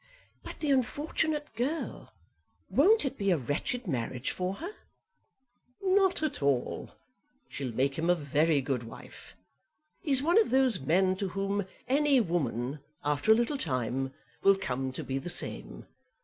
[0.41, 2.11] "But, the unfortunate girl!
[2.71, 4.73] Won't it be a wretched marriage for her?"
[5.79, 6.93] "Not at all.
[7.47, 9.35] She'll make him a very good wife.
[10.01, 14.11] He's one of those men to whom any woman, after a little time,
[14.41, 15.85] will come to be the same.